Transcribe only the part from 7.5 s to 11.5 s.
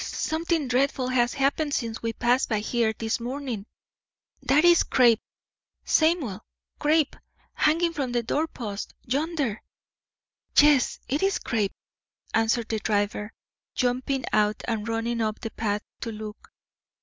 hanging from the doorpost yonder!" "Yes, it is